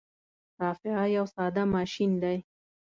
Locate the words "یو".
1.17-1.25